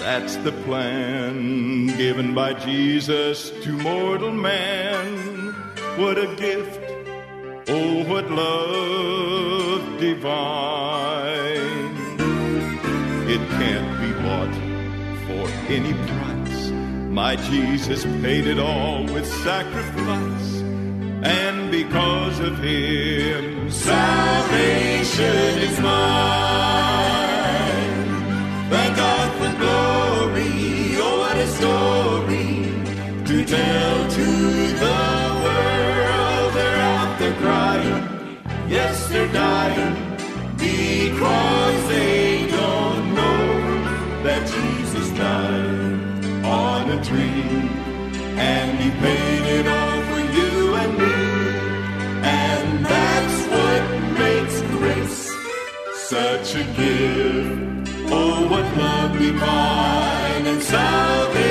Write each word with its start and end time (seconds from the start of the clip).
that's 0.00 0.36
the 0.36 0.52
plan 0.52 1.86
given 1.96 2.34
by 2.34 2.54
Jesus 2.54 3.50
to 3.62 3.72
mortal 3.72 4.32
man. 4.32 5.52
What 5.96 6.18
a 6.18 6.26
gift, 6.36 6.80
oh, 7.68 8.04
what 8.04 8.30
love 8.30 10.00
divine. 10.00 11.48
It 13.28 13.42
can't 13.58 14.00
be 14.00 14.12
bought 14.22 14.54
for 15.26 15.44
any 15.72 15.92
price. 15.92 16.70
My 17.10 17.36
Jesus 17.36 18.04
paid 18.22 18.46
it 18.46 18.58
all 18.58 19.04
with 19.04 19.26
sacrifice. 19.42 20.54
And 21.22 21.70
because 21.70 22.38
of 22.38 22.58
him, 22.62 23.70
salvation 23.70 25.58
is 25.58 25.80
mine. 25.80 27.07
And 48.40 48.78
he 48.78 48.90
paid 48.90 49.44
it 49.58 49.66
all 49.66 50.00
for 50.08 50.20
you 50.36 50.74
and 50.74 50.92
me. 50.98 51.14
And 52.22 52.86
that's 52.86 53.38
what 53.54 53.82
makes 54.18 54.60
grace 54.72 55.32
such 56.08 56.54
a 56.54 56.64
gift. 56.78 57.90
Oh, 58.10 58.46
what 58.48 58.66
love 58.76 59.18
divine 59.18 60.46
and 60.46 60.62
salvation 60.62 61.47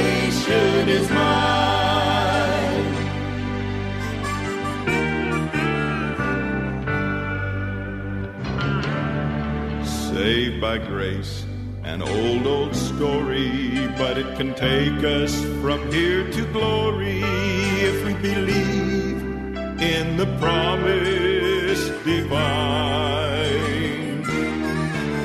Saved 10.57 10.61
by 10.61 10.77
grace, 10.79 11.45
an 11.83 12.01
old, 12.01 12.47
old 12.47 12.75
story, 12.75 13.87
but 13.95 14.17
it 14.17 14.35
can 14.37 14.55
take 14.55 15.03
us 15.03 15.39
from 15.61 15.91
here 15.91 16.27
to 16.31 16.45
glory 16.51 17.21
if 17.21 18.03
we 18.03 18.13
believe 18.15 19.21
in 19.79 20.17
the 20.17 20.25
promise 20.39 21.89
divine. 22.03 23.13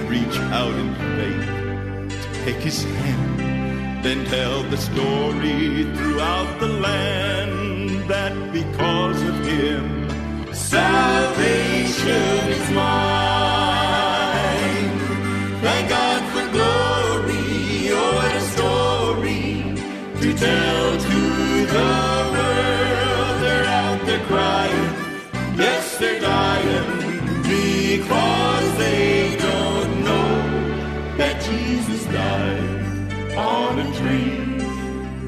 Reach 0.06 0.36
out 0.52 0.74
in 0.74 0.94
faith, 1.16 2.22
to 2.22 2.44
take 2.44 2.62
his 2.68 2.84
hand, 2.84 4.04
then 4.04 4.26
tell 4.26 4.62
the 4.64 4.76
story 4.76 5.84
throughout 5.96 6.60
the 6.60 6.68
land 6.68 8.06
that 8.10 8.34
because 8.52 9.22
of 9.22 9.36
him, 9.46 10.52
salvation 10.52 12.12
is 12.50 12.70
mine. 12.72 13.21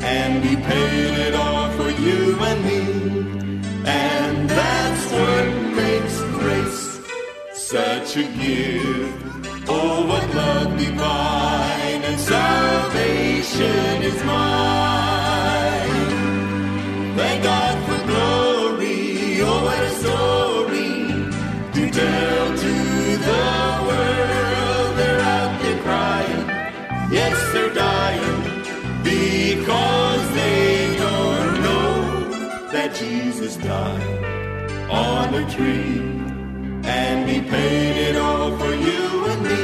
And 0.04 0.44
he 0.44 0.56
paid 0.56 1.14
it 1.26 1.34
all 1.34 1.70
for 1.72 1.90
you 1.90 2.36
and 2.40 2.64
me. 2.64 2.82
And 3.86 4.50
that's 4.50 5.12
what 5.12 5.46
makes 5.76 6.20
grace 6.38 7.00
such 7.52 8.16
a 8.16 8.24
gift. 8.38 9.68
Oh, 9.68 10.06
what 10.06 10.34
love 10.34 10.78
divine 10.78 12.02
and 12.10 12.20
salvation 12.20 14.02
is 14.02 14.24
mine. 14.24 14.83
On 34.90 35.34
a 35.34 35.50
tree 35.50 36.00
and 36.84 37.28
he 37.28 37.40
it 37.96 38.16
all 38.16 38.56
for 38.58 38.74
you 38.74 39.24
and 39.30 39.42
me. 39.42 39.62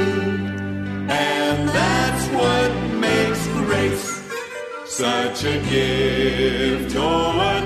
And 1.09 1.69
that's 1.69 2.27
what 2.39 2.71
makes 2.99 3.47
grace 3.47 4.21
such 4.85 5.43
a 5.45 5.59
gift, 5.69 6.95
oh, 6.95 7.37
what 7.37 7.65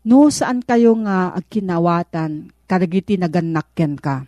No 0.00 0.32
saan 0.32 0.64
kayo 0.64 0.96
nga 1.04 1.36
agkinawatan 1.36 2.56
kadagiti 2.64 3.20
naganakken 3.20 4.00
ka. 4.00 4.24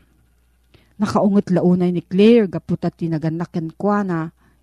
Nakaungot 1.01 1.49
launay 1.49 1.97
ni 1.97 2.05
Claire 2.05 2.45
gaputa 2.45 2.93
ti 2.93 3.09
naganakken 3.09 3.73
kwa 3.81 4.05
na 4.05 4.19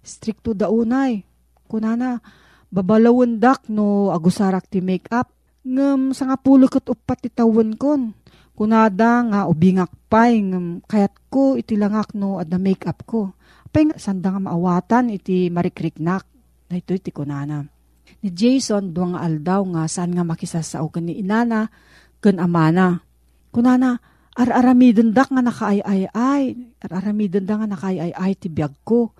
stricto 0.06 0.54
daunay. 0.54 1.26
Kunana 1.66 2.22
babalawundak 2.70 3.66
no 3.74 4.14
agusarak 4.14 4.70
ti 4.70 4.86
makeup 4.86 5.34
ngem 5.66 6.14
sa 6.14 6.30
nga 6.30 6.38
pulo 6.38 6.70
ket 6.70 6.86
upat 6.86 7.26
ti 7.26 7.30
tawon 7.34 7.74
kon. 7.74 8.14
Kunada 8.54 9.26
nga 9.26 9.40
ubingak 9.50 9.90
pay 10.14 10.46
ngem 10.46 10.86
kayat 10.86 11.14
ko 11.34 11.58
iti 11.58 11.74
langak 11.74 12.14
no 12.14 12.38
adda 12.38 12.62
makeup 12.62 13.02
ko. 13.10 13.34
Pay 13.74 13.98
sanda 13.98 14.30
nga 14.30 14.46
maawatan 14.46 15.10
iti 15.10 15.50
marikriknak. 15.50 16.22
Dahito 16.70 16.94
iti 16.94 17.10
kunana. 17.10 17.79
Ni 18.22 18.30
Jason 18.34 18.92
duang 18.92 19.16
nga 19.16 19.24
aldaw 19.24 19.62
nga 19.76 19.84
saan 19.88 20.12
nga 20.14 20.26
makisasao 20.28 20.90
ken 20.92 21.08
ni 21.08 21.22
inana 21.22 21.70
ken 22.20 22.38
amana. 22.42 23.00
Kunana 23.50 23.98
ar-aramidon 24.36 25.12
dak 25.16 25.32
nga 25.32 25.42
nakaay-ay-ay. 25.44 26.44
Ar-aramidon 26.84 27.46
nga 27.48 27.68
nakaay-ay-ay 27.68 28.34
ti 28.38 28.48
biyag 28.48 28.76
ko. 28.86 29.14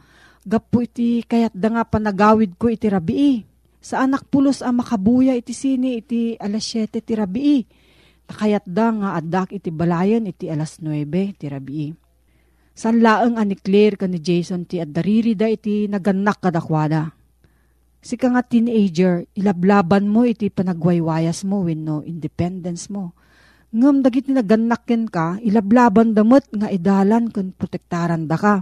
Gapo 0.44 0.82
iti 0.82 1.22
kayat 1.24 1.54
da 1.54 1.68
nga 1.74 1.84
panagawid 1.84 2.56
ko 2.56 2.72
iti 2.72 2.88
rabii. 2.88 3.44
Sa 3.80 4.04
anak 4.04 4.28
pulos 4.28 4.60
ang 4.60 4.84
makabuya 4.84 5.36
iti 5.40 5.56
sini 5.56 6.04
iti 6.04 6.36
alas 6.36 6.68
7 6.68 7.00
ti 7.00 7.14
rabii. 7.16 7.60
Nakayat 8.30 8.66
da 8.68 8.92
nga 8.92 9.10
adak 9.18 9.56
iti 9.56 9.72
balayan 9.72 10.28
iti 10.28 10.52
alas 10.52 10.84
9 10.84 11.08
ti 11.40 11.46
rabii. 11.48 11.90
San 12.80 13.04
laeng 13.04 13.36
ani 13.36 13.60
Claire 13.60 14.00
ka 14.00 14.08
ni 14.08 14.24
Jason 14.24 14.64
ti 14.64 14.80
addariri 14.80 15.36
da 15.36 15.52
iti 15.52 15.92
naganak 15.92 16.40
kadakwada. 16.40 17.19
Si 18.00 18.16
ka 18.16 18.32
nga 18.32 18.44
teenager, 18.48 19.28
ilablaban 19.36 20.08
mo 20.08 20.24
iti 20.24 20.48
panagwaywayas 20.48 21.44
mo 21.44 21.68
wenno 21.68 22.00
independence 22.08 22.88
mo. 22.88 23.12
Ngam 23.70 24.02
dagiti 24.02 24.32
naganakken 24.32 25.12
ka, 25.12 25.38
ilablaban 25.44 26.16
damot 26.16 26.48
nga 26.50 26.72
idalan 26.72 27.28
kun 27.30 27.52
protektaran 27.54 28.26
da 28.26 28.40
ka. 28.40 28.56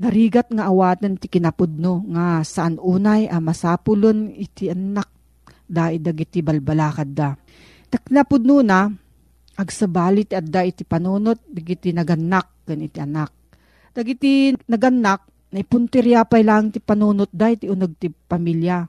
Narigat 0.00 0.50
nga 0.50 0.66
awatan 0.66 1.16
ti 1.16 1.30
kinapudno 1.30 2.04
nga 2.10 2.42
saan 2.42 2.76
unay 2.80 3.30
a 3.30 3.38
masapulon 3.38 4.32
iti 4.32 4.72
anak 4.72 5.08
da 5.70 5.94
dagiti 5.94 6.42
balbalakad 6.42 7.10
da. 7.14 7.30
Taknapudno 7.86 8.66
na, 8.66 8.90
agsabalit 9.54 10.34
adda 10.34 10.66
iti 10.66 10.82
panunot 10.82 11.38
dagiti 11.46 11.94
naganak 11.94 12.66
ken 12.66 12.82
iti 12.82 12.98
anak. 12.98 13.30
Dagiti 13.94 14.56
naganak, 14.66 15.20
naipuntirya 15.50 16.26
pa 16.26 16.38
lang 16.42 16.70
ti 16.70 16.78
panunot 16.78 17.30
da 17.34 17.50
iti 17.50 17.66
unag 17.66 17.98
ti 17.98 18.10
pamilya. 18.10 18.86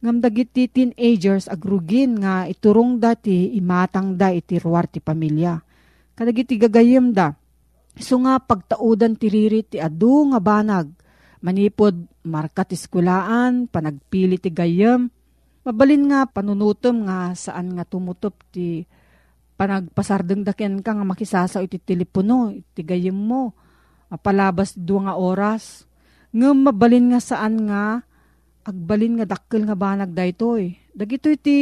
Ngam 0.00 0.16
dagiti 0.24 0.64
teenagers 0.64 1.44
agrugin 1.46 2.24
nga 2.24 2.48
iturong 2.48 2.96
dati 2.96 3.52
imatang 3.54 4.16
da 4.16 4.32
iti 4.32 4.56
ruwar 4.56 4.88
ti 4.88 4.98
pamilya. 4.98 5.60
Kadagiti 6.16 6.56
gagayem 6.56 7.12
da. 7.12 7.36
So 8.00 8.16
nga 8.24 8.40
pagtaudan 8.40 9.20
ti 9.20 9.28
riri 9.28 9.60
ti 9.60 9.76
adu 9.76 10.32
nga 10.32 10.40
banag. 10.40 10.88
Manipod 11.40 11.96
markat 12.24 12.76
iskulaan, 12.76 13.68
panagpili 13.68 14.36
ti 14.36 14.52
gayem. 14.52 15.08
Mabalin 15.64 16.08
nga 16.08 16.24
panunutom 16.24 17.04
nga 17.04 17.36
saan 17.36 17.76
nga 17.76 17.84
tumutop 17.84 18.40
ti 18.48 18.84
panagpasardeng 19.60 20.40
daken 20.40 20.80
ka 20.80 20.96
nga 20.96 21.04
makisasaw 21.04 21.60
iti 21.60 21.76
telepono, 21.76 22.48
iti 22.52 22.80
gayem 22.80 23.16
mo. 23.16 23.52
Apalabas 24.08 24.72
duwa 24.72 25.12
nga 25.12 25.14
oras. 25.20 25.84
Ngam 26.30 26.70
mabalin 26.70 27.10
nga 27.10 27.20
saan 27.22 27.66
nga 27.66 28.06
agbalin 28.62 29.18
nga 29.18 29.26
dakkel 29.26 29.66
nga 29.66 29.74
banag 29.74 30.14
daytoy. 30.14 30.78
Dagito 30.94 31.26
iti 31.26 31.58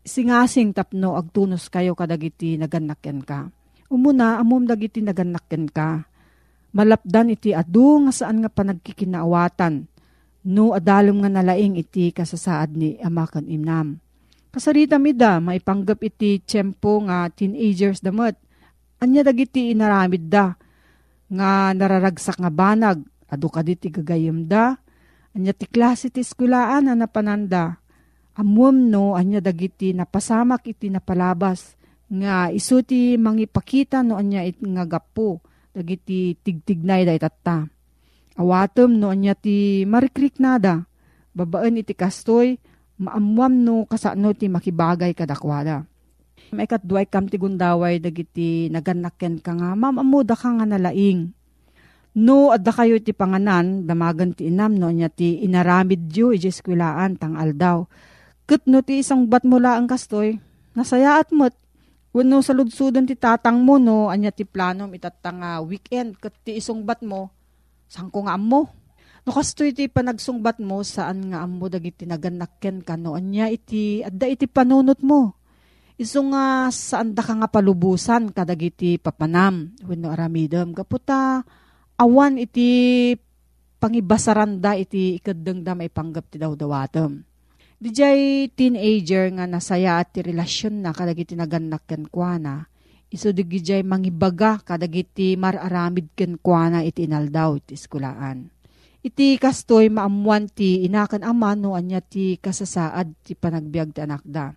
singasing 0.00 0.72
tapno 0.72 1.16
agtunos 1.18 1.68
kayo 1.68 1.92
kadagiti 1.92 2.56
naganakyan 2.56 3.20
ka. 3.20 3.52
Umuna 3.92 4.40
amom 4.40 4.64
dagiti 4.64 5.04
naganakyan 5.04 5.68
ka. 5.68 6.08
Malapdan 6.72 7.32
iti 7.32 7.52
adu 7.52 8.08
nga 8.08 8.12
saan 8.12 8.40
nga 8.44 8.48
panagkikinaawatan. 8.52 9.88
No 10.48 10.72
adalom 10.72 11.20
nga 11.20 11.28
nalaing 11.28 11.76
iti 11.76 12.08
kasasaad 12.08 12.76
ni 12.76 12.96
amakan 13.04 13.44
imnam. 13.44 14.00
Kasarita 14.48 14.96
mida, 14.96 15.44
maipanggap 15.44 16.00
iti 16.00 16.40
tiyempo 16.40 17.04
nga 17.04 17.28
teenagers 17.28 18.00
damot. 18.00 18.32
Anya 19.04 19.20
dagiti 19.20 19.68
inaramid 19.68 20.32
da 20.32 20.56
nga 21.28 21.76
nararagsak 21.76 22.40
nga 22.40 22.48
banag. 22.48 23.04
Adu 23.28 23.52
kaditi 23.52 23.92
gagayem 23.92 24.48
da 24.48 24.80
Anya 25.38 25.52
ti 25.52 25.70
klase 25.70 26.08
ti 26.08 26.24
eskulaan 26.24 26.88
na 26.88 26.98
napananda. 26.98 27.78
Amum 28.38 28.90
no, 28.90 29.18
anya 29.18 29.38
dagiti 29.38 29.94
napasamak 29.94 30.66
iti 30.66 30.90
napalabas. 30.90 31.78
Nga 32.10 32.50
isu 32.54 32.82
ti 32.82 33.14
mangipakita 33.14 34.02
no 34.02 34.18
anya 34.18 34.42
it 34.42 34.58
nga 34.58 34.82
gapo. 34.82 35.38
Dagiti 35.70 36.34
tigtignay 36.42 37.06
da 37.06 37.14
itata. 37.14 37.70
Awatom 38.34 38.98
no 38.98 39.14
anya 39.14 39.38
ti 39.38 39.86
marikrik 39.86 40.42
nada. 40.42 40.90
Babaan 41.38 41.78
iti 41.78 41.94
kastoy, 41.94 42.58
maamuam 42.98 43.62
no 43.62 43.86
kasano 43.86 44.34
ti 44.34 44.50
makibagay 44.50 45.14
kadakwada. 45.14 45.86
May 46.50 46.66
katduay 46.66 47.06
kam 47.06 47.30
ti 47.30 47.38
gundaway 47.38 48.02
dagiti 48.02 48.72
naganakyan 48.74 49.38
ka 49.38 49.54
nga, 49.54 49.78
mamamuda 49.78 50.34
ka 50.34 50.50
nga 50.50 50.66
nalaing. 50.66 51.30
No, 52.16 52.54
adda 52.54 52.72
kayo 52.72 52.96
ti 53.02 53.12
panganan, 53.12 53.84
damagan 53.84 54.32
ti 54.32 54.48
inam, 54.48 54.76
no, 54.76 54.88
niya 54.88 55.12
ti 55.12 55.44
inaramid 55.44 56.08
yu, 56.12 56.32
ijiskwilaan, 56.32 57.20
tang 57.20 57.36
aldaw. 57.36 57.84
Kat 58.48 58.64
no, 58.64 58.80
ti 58.80 59.04
isang 59.04 59.28
bat 59.28 59.44
mo 59.44 59.60
laang 59.60 59.84
kastoy, 59.84 60.40
nasayaat 60.72 61.30
mo't, 61.32 61.54
Wano 62.08 62.40
sa 62.40 62.56
ludsudon 62.56 63.04
ti 63.04 63.14
tatang 63.20 63.60
mo, 63.60 63.76
no, 63.76 64.08
anya 64.08 64.32
ti 64.32 64.48
planom 64.48 64.88
itatang 64.96 65.44
uh, 65.44 65.60
weekend, 65.60 66.16
kat 66.16 66.32
ti 66.40 66.56
isong 66.56 66.80
bat 66.80 67.04
mo, 67.04 67.28
saan 67.84 68.08
ko 68.08 68.24
nga 68.24 68.40
mo? 68.40 68.64
No, 69.28 69.36
kastoy 69.36 69.76
ti 69.76 69.92
panagsungbat 69.92 70.56
mo, 70.56 70.80
saan 70.80 71.28
nga 71.28 71.44
amo 71.44 71.68
dagiti 71.68 72.08
naganakken 72.08 72.80
ka, 72.80 72.96
no, 72.96 73.12
anya 73.12 73.52
iti, 73.52 74.00
adda 74.00 74.24
iti 74.24 74.48
panunot 74.48 75.04
mo. 75.04 75.36
Iso 76.00 76.24
nga 76.32 76.72
saan 76.72 77.12
da 77.12 77.20
ka 77.20 77.36
nga 77.36 77.46
palubusan 77.52 78.32
kadagiti 78.32 78.96
papanam, 78.96 79.76
wano 79.84 80.08
aramidam, 80.08 80.72
kaputa, 80.72 81.44
awan 81.98 82.38
iti 82.38 83.12
pangibasaranda 83.82 84.78
iti 84.78 85.18
ikadeng 85.18 85.66
da 85.66 85.74
may 85.74 85.90
panggap 85.90 86.30
ti 86.30 86.38
dawdawatem. 86.38 87.26
Dijay 87.78 88.50
teenager 88.58 89.30
nga 89.38 89.46
nasaya 89.46 90.02
at 90.02 90.10
ti 90.10 90.22
relasyon 90.22 90.82
na 90.82 90.90
kadagiti 90.90 91.38
naganak 91.38 91.86
ken 91.86 92.10
kuana. 92.10 92.66
Iso 93.08 93.30
digijay 93.30 93.86
mangibaga 93.86 94.58
kadagiti 94.62 95.38
mararamid 95.38 96.10
ken 96.18 96.42
kuana 96.42 96.82
iti 96.82 97.06
inaldaw 97.06 97.54
iti 97.58 97.78
eskulaan. 97.78 98.50
Iti 98.98 99.38
kastoy 99.38 99.94
maamuan 99.94 100.50
ti 100.50 100.82
inakan 100.82 101.22
ama 101.22 101.54
no 101.54 101.78
anya 101.78 102.02
ti 102.02 102.34
kasasaad 102.42 103.14
ti 103.22 103.38
panagbiag 103.38 103.94
ti 103.94 104.02
anak 104.02 104.26
da. 104.26 104.50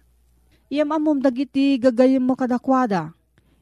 Iyam 0.73 0.89
amom 0.89 1.21
dagiti 1.21 1.77
gagayem 1.77 2.25
mo 2.25 2.33
kadakwada. 2.33 3.13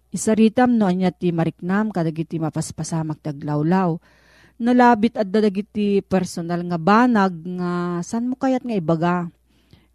Isaritam 0.09 0.73
no 0.73 0.89
anya 0.89 1.13
ti 1.13 1.29
mariknam 1.29 1.93
kadagiti 1.93 2.41
mapaspasamak 2.41 3.21
taglawlaw. 3.21 4.01
Nalabit 4.59 5.15
at 5.15 5.29
dadagiti 5.29 6.03
personal 6.03 6.65
nga 6.67 6.75
banag 6.81 7.33
nga 7.61 8.01
san 8.03 8.27
mo 8.27 8.35
kayat 8.35 8.65
nga 8.65 8.75
ibaga. 8.75 9.15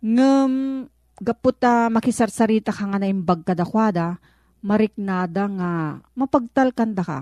Ngem 0.01 0.87
gaputa 1.19 1.91
makisarsarita 1.91 2.73
ka 2.73 2.89
nga 2.89 2.99
na 3.03 3.11
imbag 3.11 3.45
kadakwada, 3.45 4.23
mariknada 4.65 5.45
nga 5.51 5.71
mapagtalkanda 6.17 7.03
ka. 7.05 7.21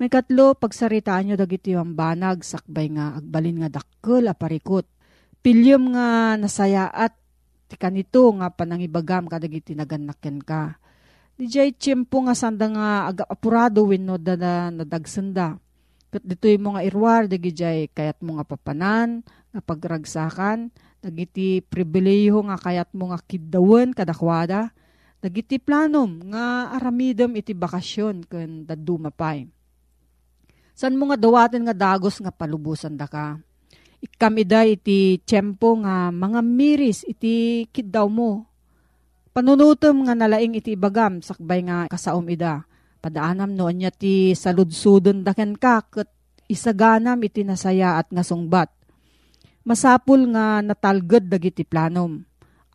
May 0.00 0.08
katlo, 0.08 0.56
pagsaritaan 0.56 1.28
nyo 1.28 1.36
dagiti 1.36 1.76
ang 1.76 1.92
banag, 1.92 2.40
sakbay 2.40 2.88
nga 2.88 3.20
agbalin 3.20 3.60
nga 3.60 3.68
dakkel 3.68 4.32
a 4.32 4.34
parikot. 4.34 4.88
Pilyom 5.44 5.92
nga 5.92 6.40
nasaya 6.40 6.88
at 6.88 7.12
ti 7.68 7.76
kanito 7.76 8.32
nga 8.40 8.48
panangibagam 8.48 9.28
kadagiti 9.28 9.76
nagannaken 9.76 10.40
ka. 10.40 10.79
Di 11.40 11.48
jay 11.48 11.72
tiyempo 11.72 12.20
nga 12.28 12.36
sanda 12.36 12.68
nga 12.68 13.08
agapurado 13.08 13.88
wenno 13.88 14.20
da 14.20 14.36
na 14.36 14.68
nadagsenda. 14.68 15.56
Kat 16.12 16.20
dito'y 16.20 16.60
mo 16.60 16.76
nga 16.76 16.84
irwar, 16.84 17.32
dagi 17.32 17.48
jay 17.56 17.88
kayat 17.88 18.20
mo 18.20 18.36
nga 18.36 18.44
papanan, 18.44 19.24
nga 19.48 19.60
pagragsakan, 19.64 20.68
dagiti 21.00 21.64
pribileyo 21.64 22.44
nga 22.44 22.60
kayat 22.60 22.92
mo 22.92 23.08
nga 23.08 23.24
kiddawen 23.24 23.96
kadakwada, 23.96 24.68
dagiti 25.24 25.56
planom 25.56 26.28
nga 26.28 26.76
aramidem 26.76 27.32
iti 27.40 27.56
bakasyon 27.56 28.28
ken 28.28 28.68
daduma 28.68 29.08
pay. 29.08 29.48
San 30.76 30.92
mo 30.92 31.08
nga 31.08 31.16
dawaten 31.16 31.64
nga 31.64 31.72
dagos 31.72 32.20
nga 32.20 32.28
palubusan 32.28 33.00
da 33.00 33.08
ka. 33.08 33.40
Ikamida 34.04 34.68
iti 34.68 35.16
tiyempo 35.24 35.72
nga 35.80 36.12
mga 36.12 36.44
miris 36.44 37.00
iti 37.08 37.64
kiddaw 37.72 38.12
mo. 38.12 38.49
Panunutom 39.40 40.04
nga 40.04 40.12
nalaing 40.12 40.60
iti 40.60 40.76
bagam 40.76 41.24
sakbay 41.24 41.64
nga 41.64 41.88
kasaom 41.88 42.28
ida. 42.28 42.68
Padaanam 43.00 43.56
no 43.56 43.72
anya 43.72 43.88
ti 43.88 44.36
saludsudon 44.36 45.24
daken 45.24 45.56
ka 45.56 45.80
ket 45.88 46.12
isaganam 46.44 47.16
iti 47.24 47.40
nasaya 47.40 47.96
at 47.96 48.12
nga. 48.12 48.68
Masapul 49.64 50.28
nga 50.36 50.60
natalged 50.60 51.32
dagiti 51.32 51.64
planom. 51.64 52.20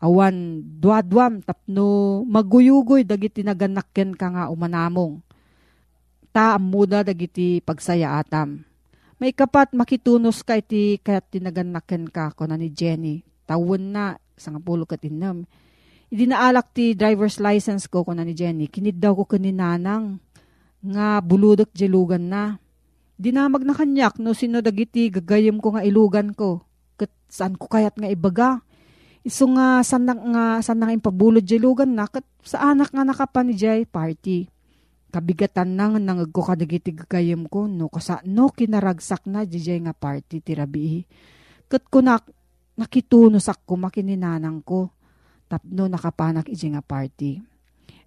Awan 0.02 0.58
duadwam 0.82 1.38
tapno 1.38 2.26
maguyugoy 2.26 3.06
dagiti 3.06 3.46
naganakken 3.46 4.18
ka 4.18 4.26
nga 4.26 4.44
umanamong 4.50 5.22
ta 6.34 6.58
amuda 6.58 7.06
dagiti 7.06 7.62
pagsaya 7.62 8.18
atam. 8.18 8.66
May 9.22 9.30
kapat 9.30 9.70
makitunos 9.70 10.42
ka 10.42 10.58
iti 10.58 10.98
kayat 10.98 11.30
tinaganaken 11.30 12.10
ka 12.10 12.34
ko 12.34 12.50
na 12.50 12.58
ni 12.58 12.74
Jenny. 12.74 13.22
Tawon 13.46 13.94
na, 13.94 14.18
sang 14.34 14.58
pulo 14.58 14.82
kat 16.06 16.14
inam. 16.14 16.14
Idi 16.14 16.24
naalak 16.30 16.66
ti 16.74 16.94
driver's 16.94 17.42
license 17.42 17.90
ko 17.90 18.04
ko 18.04 18.14
na 18.14 18.22
ni 18.22 18.34
Jenny. 18.34 18.70
Kinid 18.70 19.02
daw 19.02 19.14
ko 19.18 19.26
kaninanang 19.26 20.22
nga 20.82 21.18
buludok 21.18 21.74
jelugan 21.74 22.30
na. 22.30 22.58
Dinamag 23.16 23.64
na 23.64 23.72
kanyak 23.72 24.20
no 24.20 24.36
sino 24.36 24.60
dagiti 24.60 25.08
gagayem 25.08 25.58
ko 25.58 25.74
nga 25.74 25.82
ilugan 25.82 26.36
ko. 26.36 26.62
Kat 26.94 27.10
saan 27.26 27.56
ko 27.58 27.66
kayat 27.66 27.96
nga 27.96 28.06
ibaga. 28.12 28.60
Iso 29.26 29.50
nga 29.50 29.82
sanang 29.82 30.36
nga 30.36 30.62
sanang 30.62 30.94
impabulod 30.94 31.42
jelugan 31.42 31.98
na 31.98 32.06
kat 32.06 32.22
sa 32.46 32.70
anak 32.70 32.94
nga 32.94 33.02
nakapan 33.02 33.50
ni 33.50 33.54
Jay 33.58 33.82
party 33.82 34.52
kabigatan 35.16 35.80
nang 35.80 35.96
nangagko 35.96 36.44
kadagiti 36.44 36.92
gagayem 36.92 37.48
ko 37.48 37.64
no 37.64 37.88
kasa 37.88 38.20
no 38.28 38.52
kinaragsak 38.52 39.24
na 39.24 39.48
dijay 39.48 39.80
nga 39.80 39.96
party 39.96 40.44
tirabi 40.44 41.08
ket 41.72 41.88
kunak 41.88 42.28
nakitunos 42.76 43.48
ko 43.64 43.80
makininanang 43.80 44.60
ko 44.60 44.92
tapno 45.46 45.86
nakapanak 45.86 46.50
iji 46.50 46.74
nga 46.74 46.82
party. 46.82 47.42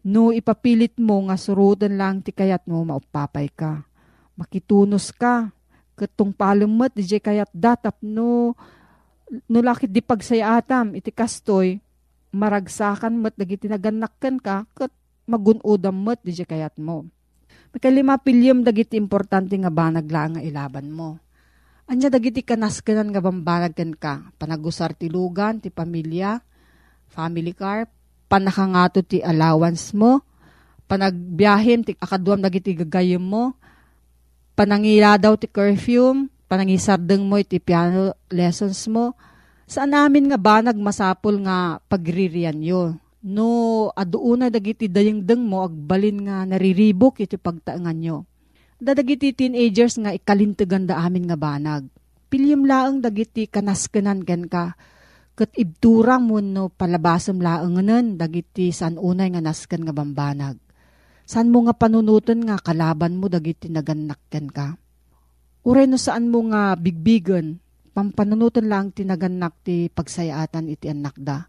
No 0.07 0.31
ipapilit 0.31 0.95
mo 0.99 1.27
nga 1.27 1.35
surutan 1.35 1.99
lang 1.99 2.23
ti 2.23 2.31
kayat 2.31 2.63
mo 2.67 2.87
maupapay 2.87 3.51
ka. 3.51 3.83
Makitunos 4.39 5.11
ka. 5.11 5.51
Ketong 5.99 6.31
palumot 6.31 6.95
dijay 6.95 7.19
kayat 7.19 7.51
datap 7.51 7.99
no 7.99 8.55
no 9.29 9.59
di 9.83 10.01
pagsayatam 10.01 10.95
iti 10.95 11.11
kastoy 11.11 11.77
maragsakan 12.31 13.19
mat 13.19 13.33
dagiti 13.35 13.65
naganakkan 13.67 14.37
ka 14.37 14.65
ket 14.77 14.93
magunudam 15.29 15.93
met 15.93 16.21
di 16.25 16.33
kayat 16.33 16.77
mo. 16.81 17.05
Makalima 17.69 18.17
pilyem 18.17 18.65
dagiti 18.65 18.97
importante 18.97 19.53
nga 19.53 19.69
banag 19.69 20.09
lang 20.09 20.37
nga 20.37 20.41
ilaban 20.41 20.89
mo. 20.89 21.21
Anya 21.89 22.09
dagiti 22.09 22.41
kanaskanan 22.45 23.13
nga 23.13 23.21
bambanag 23.21 23.73
ken 23.73 23.93
ka, 23.97 24.33
panagusar 24.37 24.93
ti 24.93 25.09
lugan, 25.09 25.57
ti 25.57 25.73
pamilya, 25.73 26.37
family 27.09 27.51
car, 27.57 27.89
panakangato 28.29 29.01
ti 29.01 29.19
allowance 29.19 29.91
mo, 29.91 30.21
panagbiyahem 30.85 31.83
ti 31.83 31.97
akaduam 31.97 32.39
dagiti 32.39 32.77
gagayem 32.77 33.21
mo, 33.21 33.57
panangila 34.53 35.17
daw 35.17 35.33
ti 35.35 35.49
curfew, 35.49 36.29
panangisardeng 36.45 37.25
mo 37.25 37.41
iti 37.41 37.57
piano 37.57 38.13
lessons 38.29 38.85
mo, 38.87 39.17
saan 39.69 39.93
namin 39.93 40.29
nga 40.29 40.37
banag 40.37 40.77
masapol 40.77 41.41
nga 41.45 41.77
pagririan 41.89 42.57
yo 42.61 42.97
no 43.19 43.91
aduuna 43.91 44.47
dagiti 44.47 44.87
dayengdeng 44.87 45.43
mo 45.43 45.67
agbalin 45.67 46.23
nga 46.23 46.47
nariribok 46.47 47.19
iti 47.19 47.35
pagtaangan 47.35 47.97
nyo. 47.99 48.17
Dadagiti 48.79 49.35
teenagers 49.35 49.99
nga 49.99 50.15
ikalintegan 50.15 50.87
da 50.87 51.03
amin 51.03 51.27
nga 51.27 51.35
banag. 51.35 51.83
Pilyem 52.31 52.63
laeng 52.63 53.03
dagiti 53.03 53.43
kanaskanan 53.43 54.23
ken 54.23 54.47
ka. 54.47 54.79
Kat 55.39 55.55
ibturang 55.55 56.27
mo 56.27 56.43
no 56.43 56.67
palabasam 56.67 57.39
laenganen 57.39 58.19
dagiti 58.19 58.75
san 58.75 58.99
unay 58.99 59.31
nga 59.31 59.39
nasken 59.39 59.87
nga 59.87 59.95
bambanag. 59.95 60.59
San 61.23 61.47
mo 61.47 61.63
nga 61.63 61.71
panunutan 61.71 62.43
nga 62.43 62.59
kalaban 62.59 63.15
mo 63.15 63.31
dagiti 63.31 63.71
naganak 63.71 64.19
ka. 64.27 64.75
Uray 65.63 65.87
no 65.87 65.95
saan 65.95 66.27
mo 66.27 66.43
nga 66.51 66.75
bigbigan, 66.75 67.55
pampanunutan 67.95 68.67
lang 68.67 68.91
tinaganak 68.91 69.55
ti 69.63 69.87
pagsayaatan 69.87 70.75
iti 70.75 70.91
anak 70.91 71.15
da 71.15 71.47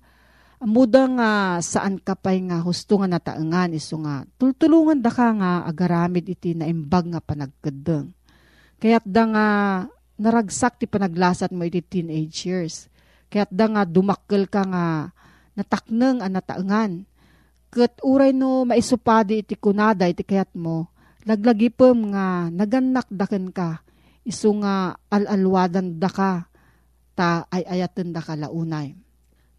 Amuda 0.61 1.09
nga 1.16 1.30
saan 1.64 1.97
ka 1.97 2.12
pa'y 2.12 2.44
nga 2.52 2.61
husto 2.61 3.00
nga 3.00 3.09
nataengan 3.09 3.73
iso 3.73 3.97
nga 4.04 4.28
tultulungan 4.37 5.00
da 5.00 5.09
ka 5.09 5.32
nga 5.32 5.64
agaramid 5.64 6.28
iti 6.28 6.52
naimbag 6.52 7.09
nga 7.16 7.20
panagkadeng. 7.25 8.12
Kaya't 8.76 9.09
da 9.09 9.25
nga 9.25 9.47
naragsak 10.20 10.76
ti 10.76 10.85
panaglasat 10.85 11.49
mo 11.56 11.64
iti 11.64 11.80
teenage 11.80 12.44
years. 12.44 12.89
Kaya't 13.30 13.54
da 13.54 13.66
nga 13.70 13.82
dumakkel 13.87 14.50
ka 14.50 14.66
nga 14.66 15.14
natakneng 15.54 16.18
ang 16.18 16.34
nataengan. 16.34 16.92
Kat 17.70 18.02
uray 18.02 18.34
no 18.34 18.66
maisupadi 18.66 19.46
iti 19.46 19.54
kunada 19.54 20.10
iti 20.10 20.26
kayat 20.26 20.50
mo, 20.58 20.90
laglagipem 21.22 22.10
nga 22.10 22.50
naganak 22.50 23.06
daken 23.06 23.54
ka, 23.54 23.87
iso 24.26 24.50
nga 24.58 24.99
alalwadan 25.06 26.02
da 26.02 26.10
ka, 26.10 26.50
ta 27.14 27.46
ay 27.54 27.62
ayaten 27.78 28.10
da 28.10 28.18
ka 28.18 28.34
launay. 28.34 28.99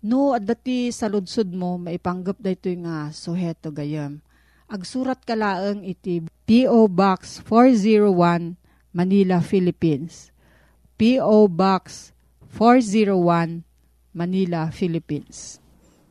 No, 0.02 0.34
at 0.34 0.44
dati 0.44 0.90
sa 0.90 1.06
ludsud 1.06 1.54
mo, 1.54 1.78
maipanggap 1.78 2.42
da 2.42 2.50
ito 2.50 2.68
nga 2.84 3.14
suheto 3.14 3.70
gayam. 3.70 4.20
Agsurat 4.66 5.22
ka 5.22 5.38
laang 5.38 5.86
iti 5.86 6.26
P.O. 6.50 6.90
Box 6.90 7.40
401, 7.46 8.58
Manila, 8.98 9.40
Philippines. 9.46 10.34
P.O. 10.98 11.46
Box 11.48 12.12
401, 12.52 13.64
Manila, 14.12 14.68
Philippines. 14.70 15.64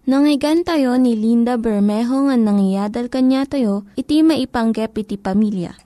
Nangyigan 0.08 0.64
tayo 0.64 0.96
ni 0.96 1.12
Linda 1.12 1.60
Bermejo 1.60 2.26
nga 2.26 2.36
nangyadal 2.40 3.12
kanya 3.12 3.44
tayo, 3.44 3.84
iti 3.94 4.24
maipanggep 4.24 4.96
iti 4.96 5.20
pamilya. 5.20 5.76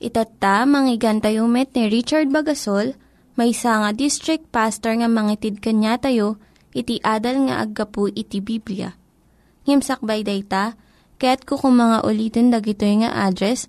Itatta, 0.00 0.64
manggigan 0.64 1.20
met 1.46 1.70
ni 1.76 1.92
Richard 1.92 2.32
Bagasol, 2.32 2.96
may 3.36 3.52
nga 3.52 3.92
district 3.92 4.48
pastor 4.48 4.96
nga 4.98 5.08
mangitid 5.10 5.60
kanya 5.60 6.00
tayo, 6.00 6.40
iti 6.72 6.98
adal 7.04 7.46
nga 7.46 7.60
aggapu 7.62 8.08
iti 8.10 8.40
Biblia. 8.40 8.96
Ngimsakbay 9.68 10.24
dayta, 10.24 10.74
kaya't 11.20 11.44
kukum 11.46 11.76
mga 11.76 12.04
ulitin 12.04 12.48
dagito 12.50 12.84
nga 12.84 13.28
address 13.28 13.68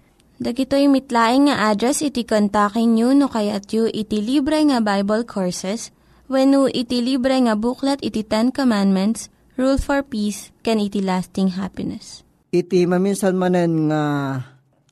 Dagitoy 0.41 0.89
mitlaing 0.89 1.53
nga 1.53 1.69
address 1.69 2.01
iti 2.01 2.25
kontakin 2.25 2.97
nyo 2.97 3.13
no 3.13 3.29
kayat 3.29 3.69
yu 3.69 3.85
iti 3.85 4.25
libre 4.25 4.57
nga 4.65 4.81
Bible 4.81 5.21
Courses 5.21 5.93
when 6.25 6.57
iti 6.73 6.97
libre 6.97 7.37
nga 7.45 7.53
buklat 7.53 8.01
iti 8.01 8.25
Ten 8.25 8.49
Commandments, 8.49 9.29
Rule 9.53 9.77
for 9.77 10.01
Peace, 10.01 10.49
can 10.65 10.81
iti 10.81 10.97
lasting 10.97 11.53
happiness. 11.53 12.25
Iti 12.49 12.89
maminsan 12.89 13.37
manen 13.37 13.93
nga 13.93 14.01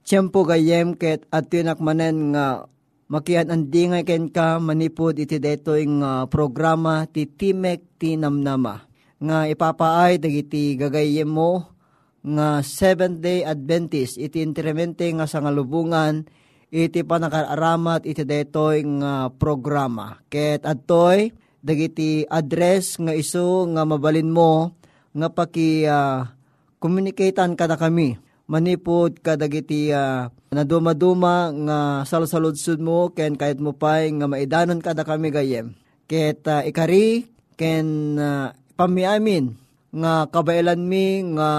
tiyempo 0.05 0.45
gayem 0.45 0.93
ket 0.93 1.25
at 1.33 1.49
tinak 1.49 1.81
manen 1.81 2.29
nga 2.29 2.69
makian 3.09 3.49
andi 3.49 3.89
nga 3.89 4.05
ken 4.05 4.29
ka 4.29 4.61
manipod 4.61 5.17
iti 5.17 5.41
detoy 5.41 5.81
nga 5.97 6.29
programa 6.29 7.09
ti 7.09 7.25
Timek 7.25 7.97
ti 7.97 8.21
Namnama 8.21 8.85
nga 9.17 9.49
ipapaay 9.49 10.21
dagiti 10.21 10.77
gagayem 10.77 11.25
mo 11.25 11.78
nga 12.19 12.59
Seventh 12.59 13.23
Day 13.23 13.47
Adventist 13.47 14.19
iti 14.19 14.43
intrimente 14.43 15.07
nga 15.15 15.23
sangalubungan 15.23 16.27
iti 16.69 17.01
panakaramat 17.01 18.05
iti 18.05 18.23
detoy 18.27 18.85
nga 19.01 19.31
programa. 19.33 20.19
Ket 20.29 20.67
adtoy 20.67 21.33
dagiti 21.59 22.23
address 22.27 22.99
nga 23.01 23.11
iso 23.15 23.67
nga 23.73 23.83
mabalin 23.83 24.31
mo 24.31 24.75
nga 25.11 25.27
paki 25.27 25.83
uh, 25.89 26.23
communicatean 26.77 27.57
kada 27.57 27.75
kami. 27.75 28.15
Manipod 28.49 29.21
kadagiti 29.21 29.93
uh, 29.93 30.25
na 30.49 30.63
duma-duma 30.65 31.53
nga 31.53 31.77
salsaludsud 32.01 32.81
mo 32.81 33.13
ken 33.13 33.37
kahit 33.37 33.61
mo 33.61 33.77
pay 33.77 34.09
nga 34.09 34.25
maidanon 34.25 34.81
kada 34.81 35.05
kami 35.05 35.29
gayem. 35.29 35.77
Ket 36.09 36.41
uh, 36.49 36.65
ikari 36.65 37.29
ken 37.53 38.17
uh, 38.17 38.49
pamiamin 38.73 39.53
nga 39.93 40.29
kabailan 40.29 40.81
mi 40.85 41.21
nga 41.37 41.49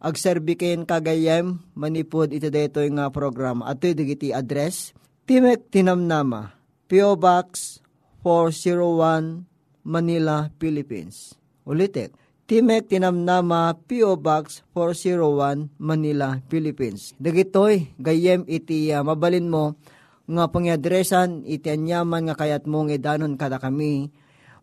agserbiken 0.00 0.88
kagayem 0.88 1.60
manipod 1.76 2.32
iti 2.32 2.48
detoy 2.48 2.88
nga 2.90 3.12
programa. 3.12 3.68
Ato 3.68 3.86
digiti 3.92 4.32
address 4.32 4.96
Timek 5.28 5.68
Tinamnama 5.70 6.56
PO 6.90 7.14
Box 7.20 7.78
401 8.24 9.46
Manila, 9.86 10.52
Philippines. 10.60 11.36
Ulitek, 11.64 12.12
Timek 12.50 12.90
Tinamnama 12.90 13.78
P.O. 13.86 14.18
Box 14.18 14.66
401 14.74 15.70
Manila, 15.78 16.42
Philippines. 16.50 17.14
Dagitoy 17.14 17.94
gayem 17.94 18.42
iti 18.50 18.90
uh, 18.90 19.06
mabalin 19.06 19.46
mo 19.46 19.78
nga 20.26 20.50
pangyadresan 20.50 21.46
iti 21.46 21.70
anyaman 21.70 22.26
nga 22.26 22.34
kayat 22.34 22.66
mong 22.66 22.90
edanon 22.90 23.38
kada 23.38 23.62
kami 23.62 24.10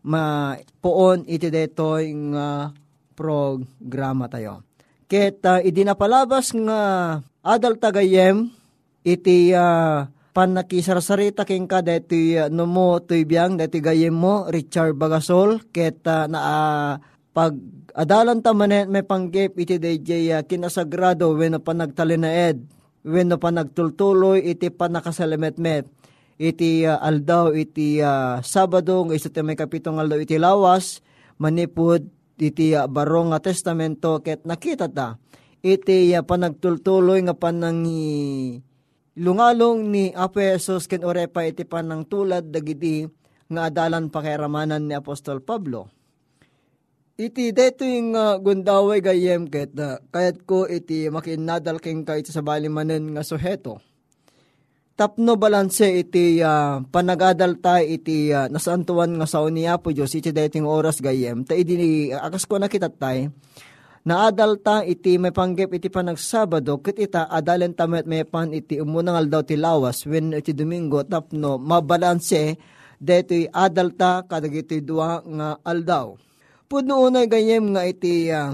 ma 0.04 0.52
poon 0.84 1.24
iti 1.24 1.48
detoy 1.48 2.12
nga 2.36 2.76
programa 3.16 4.28
tayo. 4.28 4.67
Ket 5.08 5.40
uh, 5.48 5.64
idinapalabas 5.64 6.52
nga 6.52 6.80
adal 7.40 7.80
tagayem 7.80 8.52
iti 9.00 9.56
uh, 9.56 10.04
pan 10.36 10.52
nakisarsarita 10.52 11.48
king 11.48 11.64
ka 11.64 11.80
deti 11.80 12.36
uh, 12.36 12.52
numo 12.52 13.00
tuy 13.00 13.24
biyang 13.24 13.56
deti 13.56 13.80
gayem 13.80 14.12
mo 14.12 14.44
Richard 14.52 15.00
Bagasol 15.00 15.64
ket 15.72 16.04
uh, 16.04 16.28
na 16.28 16.38
uh, 16.38 16.92
pag 17.32 17.56
adalan 17.96 18.44
ta 18.44 18.52
manet 18.52 18.92
may 18.92 19.00
panggep 19.00 19.56
iti 19.56 19.80
DJ 19.80 20.10
uh, 20.36 20.44
kinasagrado 20.44 21.32
wenno 21.32 21.64
pa 21.64 21.72
nagtalinaed 21.72 22.60
wenno 23.08 23.40
pa 23.40 23.48
nagtultuloy 23.48 24.44
iti 24.44 24.68
panakasalametmet 24.68 25.88
iti 26.36 26.84
uh, 26.84 27.00
aldaw 27.00 27.56
iti 27.56 28.04
uh, 28.04 28.44
Sabado 28.44 29.08
nga 29.08 29.16
iso 29.16 29.32
may 29.40 29.56
kapitong 29.56 29.96
aldaw 29.96 30.20
iti 30.20 30.36
lawas 30.36 31.00
manipud 31.40 32.17
iti 32.38 32.72
uh, 32.72 32.86
barong 32.86 33.34
nga 33.34 33.42
testamento 33.42 34.22
ket 34.22 34.46
nakita 34.46 34.86
ta 34.86 35.18
iti 35.60 36.14
uh, 36.14 36.22
panagtultuloy 36.22 37.18
nga 37.26 37.34
panangi 37.34 38.54
lungalong 39.18 39.90
ni 39.90 40.14
Apesos 40.14 40.86
ken 40.86 41.02
orepa 41.02 41.42
iti 41.42 41.66
panang 41.66 42.06
tulad 42.06 42.54
dagiti 42.54 43.02
nga 43.50 43.66
adalan 43.66 44.12
pakiramanan 44.12 44.86
ni 44.86 44.94
Apostol 44.94 45.40
Pablo. 45.40 45.90
Iti 47.18 47.50
deto 47.50 47.82
yung 47.82 48.14
uh, 48.14 48.38
gundaway 48.38 49.02
gayem 49.02 49.50
ket 49.50 49.74
uh, 49.74 49.98
kayat 50.14 50.46
ko 50.46 50.70
iti 50.70 51.10
makinadal 51.10 51.82
king 51.82 52.06
ka 52.06 52.14
iti 52.14 52.30
sa 52.30 52.46
balimanen 52.46 53.18
nga 53.18 53.26
suheto. 53.26 53.82
Tapno 54.98 55.38
balanse 55.38 56.02
iti 56.02 56.42
uh, 56.42 56.82
panagadal 56.90 57.62
ta 57.62 57.78
iti 57.78 58.34
uh, 58.34 58.50
nasantuan 58.50 59.14
nga 59.14 59.30
sa 59.30 59.46
ni 59.46 59.62
Apo 59.62 59.94
Diyos 59.94 60.10
iti 60.10 60.34
dating 60.34 60.66
oras 60.66 60.98
gayem. 60.98 61.46
Ta 61.46 61.54
idi 61.54 62.10
uh, 62.10 62.18
akas 62.18 62.42
ko 62.50 62.58
nakita 62.58 62.90
tay 62.90 63.30
naadalta 64.02 64.82
iti 64.82 65.14
may 65.22 65.30
panggep 65.30 65.70
iti 65.70 65.86
panagsabado 65.86 66.82
ket 66.82 66.98
ita 66.98 67.30
adalen 67.30 67.78
tamet 67.78 68.10
may 68.10 68.26
pan 68.26 68.50
iti 68.50 68.82
umunang 68.82 69.14
aldaw 69.14 69.46
ti 69.46 69.54
lawas 69.54 70.02
when 70.02 70.34
iti 70.34 70.50
domingo 70.50 71.06
tapno 71.06 71.62
mabalanse 71.62 72.58
detoy 72.98 73.46
adalta 73.54 74.26
kadagiti 74.26 74.82
dua 74.82 75.22
nga 75.22 75.62
aldaw. 75.62 76.18
Pudno 76.66 77.06
unay 77.06 77.30
ganyem 77.30 77.70
nga 77.70 77.86
iti 77.86 78.34
uh, 78.34 78.50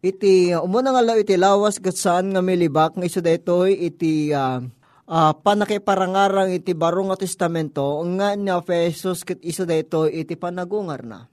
iti 0.00 0.48
uh, 0.48 0.64
umunang 0.64 0.96
aldaw 0.96 1.20
iti 1.20 1.36
lawas 1.36 1.76
ket 1.76 2.00
saan 2.00 2.32
nga 2.32 2.40
milibak 2.40 2.96
nga 2.96 3.04
iso 3.04 3.20
detoy 3.20 3.76
iti 3.84 4.32
uh, 4.32 4.64
uh, 5.08 5.32
panakiparangarang 5.36 6.52
iti 6.52 6.72
barong 6.72 7.12
nga 7.12 7.20
testamento 7.20 8.00
nga 8.16 8.36
ni 8.36 8.50
Efesos 8.52 9.24
ket 9.24 9.40
iso 9.44 9.64
detoy 9.68 10.24
iti 10.24 10.36
panagungar 10.36 11.04
na. 11.04 11.28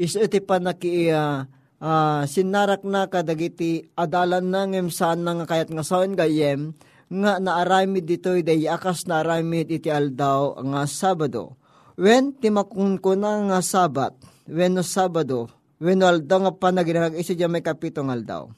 Iso 0.00 0.20
iti 0.20 0.40
panaki 0.40 1.12
uh, 1.12 1.44
uh, 1.80 2.22
sinarak 2.24 2.84
na 2.84 3.08
kadagiti 3.08 3.88
adalan 3.96 4.48
na 4.48 4.64
ngem 4.68 4.88
saan 4.88 5.24
na 5.24 5.36
nga 5.36 5.46
kayat 5.48 5.68
nga 5.72 5.84
saon 5.84 6.16
gayem 6.16 6.72
nga 7.10 7.42
naaramid 7.42 8.06
ditoy 8.06 8.46
day 8.46 8.70
akas 8.70 9.04
naaramid 9.10 9.66
iti 9.66 9.90
aldaw 9.90 10.62
nga 10.62 10.86
Sabado. 10.86 11.58
When 12.00 12.32
timakunkuna 12.32 13.50
nga 13.50 13.60
Sabat, 13.60 14.16
when 14.48 14.78
no 14.78 14.86
Sabado, 14.86 15.52
when 15.76 16.00
no 16.00 16.08
aldaw 16.08 16.48
nga 16.48 16.52
panaginag 16.56 17.18
isa 17.18 17.36
dyan 17.36 17.52
may 17.52 17.60
kapitong 17.66 18.08
aldaw. 18.08 18.48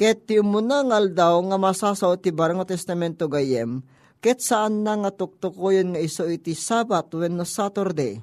Ket 0.00 0.24
ti 0.24 0.40
umuna 0.40 0.80
nga 0.80 0.96
aldaw 0.96 1.36
nga 1.44 1.60
masasaw 1.60 2.16
ti 2.16 2.32
barang 2.32 2.64
testamento 2.64 3.28
gayem, 3.28 3.84
ket 4.24 4.40
saan 4.40 4.80
na 4.80 4.96
nga 4.96 5.12
tuktukoyon 5.12 5.92
nga 5.92 6.00
iso 6.00 6.24
iti 6.24 6.56
Sabat 6.56 7.12
when 7.12 7.36
no 7.36 7.44
Saturday 7.44 8.16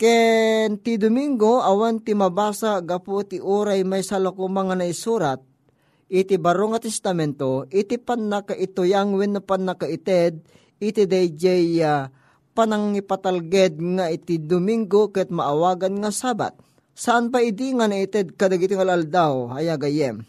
Ken 0.00 0.80
ti 0.80 0.96
Domingo 0.96 1.60
awan 1.60 2.00
ti 2.00 2.16
mabasa 2.16 2.80
gapu 2.80 3.20
ti 3.28 3.44
oray 3.44 3.84
may 3.84 4.00
salako 4.00 4.48
mga 4.48 4.80
naisurat 4.80 5.44
iti 6.08 6.40
baro 6.40 6.72
nga 6.72 6.80
testamento 6.80 7.68
iti 7.68 8.00
pan 8.00 8.32
nakaitoyang 8.32 9.12
wen 9.12 9.36
na 9.36 9.44
pan 9.44 9.68
nakaited 9.68 10.40
iti 10.80 11.04
dayjay 11.04 11.84
uh, 11.84 12.08
panang 12.56 12.96
ipatalged 12.96 13.76
nga 14.00 14.08
iti 14.08 14.40
Domingo 14.40 15.12
ket 15.12 15.28
maawagan 15.28 16.00
nga 16.00 16.08
Sabat. 16.08 16.56
Saan 16.96 17.28
pa 17.28 17.44
idi 17.44 17.76
nga 17.76 17.84
naited 17.84 18.32
kadagiti 18.32 18.80
nga 18.80 18.88
aldaw 18.88 19.52
haya 19.60 19.76
gayem. 19.76 20.24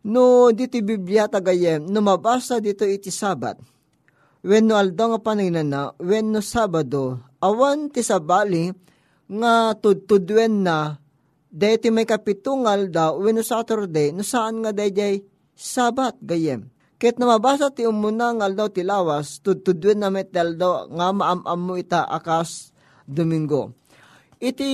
No 0.00 0.48
diti 0.48 0.80
Biblia 0.80 1.28
tagayem 1.28 1.84
no 1.84 2.00
mabasa 2.00 2.56
dito 2.56 2.88
iti 2.88 3.12
Sabat. 3.12 3.60
When 4.40 4.72
no 4.72 4.80
aldaw 4.80 5.12
nga 5.12 5.20
paninan 5.20 5.68
na, 5.68 5.92
when 6.00 6.32
no 6.32 6.40
Sabado, 6.40 7.20
awan 7.44 7.92
ti 7.92 8.00
sabali, 8.00 8.72
nga 9.28 9.76
tudtudwen 9.76 10.64
na 10.64 10.96
deti 11.52 11.92
may 11.92 12.08
kapitungal 12.08 12.88
daw 12.88 13.20
wenno 13.20 13.44
Saturday 13.44 14.16
no 14.16 14.24
saan 14.24 14.64
nga 14.64 14.72
dayjay 14.72 15.20
Sabat 15.52 16.16
gayem. 16.24 16.72
Ket 16.96 17.20
na 17.20 17.28
mabasa 17.28 17.68
ti 17.68 17.84
umuna 17.84 18.32
ngal 18.32 18.56
daw 18.56 18.68
ti 18.72 18.80
lawas 18.80 19.44
tudtudwen 19.44 20.00
na 20.00 20.08
metel 20.08 20.56
daw 20.56 20.88
nga 20.88 21.12
maamam 21.12 21.60
mo 21.60 21.74
ita 21.76 22.08
akas 22.08 22.72
Domingo. 23.04 23.76
Iti 24.40 24.70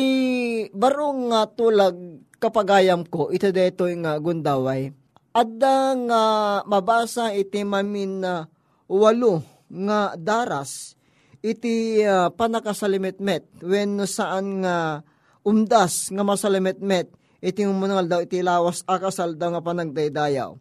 barong 0.71 1.35
nga 1.35 1.51
tulag 1.51 2.23
kapagayam 2.39 3.03
ko 3.03 3.35
ito 3.35 3.51
deto 3.51 3.91
nga 3.91 4.15
gundaway. 4.23 4.95
Adda 5.37 5.93
nga 6.09 6.23
mabasa 6.65 7.29
iti 7.37 7.61
mamin 7.61 8.25
na 8.25 8.49
walo 8.89 9.45
nga 9.69 10.17
daras 10.17 10.97
iti 11.45 12.01
uh, 12.01 12.33
panakasalimetmet 12.33 13.45
when 13.61 14.01
saan 14.09 14.65
nga 14.65 15.05
umdas 15.45 16.09
nga 16.09 16.25
masalimetmet 16.25 17.13
iti 17.45 17.69
umunangal 17.69 18.09
daw 18.09 18.21
iti 18.25 18.41
lawas 18.41 18.81
akasal 18.89 19.37
daw 19.37 19.53
nga 19.53 19.61
panagdaydayaw. 19.61 20.57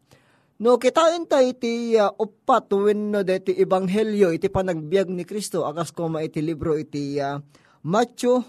No 0.60 0.76
kitain 0.76 1.24
ta 1.24 1.40
iti 1.40 1.96
uh, 1.96 2.12
upat 2.12 2.68
when 2.76 3.16
no 3.16 3.24
deti 3.24 3.56
ebanghelyo 3.56 4.36
iti 4.36 4.52
panagbiag 4.52 5.08
ni 5.08 5.24
Kristo. 5.24 5.64
Akas 5.64 5.96
koma 5.96 6.20
iti 6.20 6.44
libro 6.44 6.76
iti 6.76 7.16
uh, 7.16 7.40
Matthew, 7.88 8.44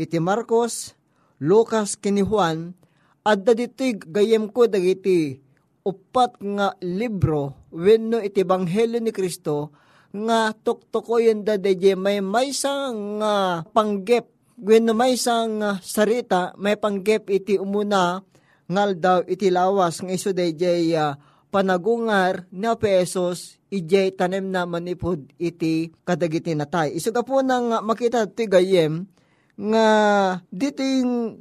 iti 0.00 0.16
Marcos, 0.16 0.96
Lucas, 1.44 2.00
kini 2.00 2.24
Juan, 2.24 2.72
adda 3.20 3.52
dito'y 3.52 4.00
gayem 4.00 4.48
ko 4.48 4.64
dagiti 4.64 5.44
upat 5.86 6.40
nga 6.42 6.74
libro 6.82 7.68
wenno 7.74 8.18
iti 8.22 8.42
ebanghelyo 8.42 8.98
ni 9.02 9.12
Kristo 9.14 9.72
nga 10.14 10.56
tuktukoyen 10.56 11.44
da 11.44 11.60
deje 11.60 11.92
may 11.92 12.24
maysa 12.24 12.90
nga 13.20 13.34
panggep 13.76 14.26
when 14.58 14.90
may 14.96 15.14
isang 15.14 15.62
uh, 15.62 15.78
sarita 15.84 16.56
may 16.58 16.74
panggep 16.74 17.28
iti 17.30 17.60
umuna 17.60 18.24
ngal 18.68 18.90
daw 18.98 19.18
iti 19.28 19.52
lawas 19.52 20.02
nga 20.02 20.12
iso 20.12 20.34
deje 20.34 20.96
uh, 20.96 21.14
panagungar 21.48 22.48
na 22.52 22.76
pesos 22.76 23.58
ijay 23.68 24.12
tanem 24.16 24.48
na 24.48 24.64
manipod 24.64 25.28
iti 25.36 25.92
kadagiti 26.04 26.56
natay. 26.56 26.96
Iso 26.96 27.12
ka 27.12 27.24
po 27.24 27.40
nang 27.44 27.72
makita 27.84 28.28
ti 28.28 28.48
gayem 28.48 29.04
nga 29.58 29.86
diting 30.48 31.40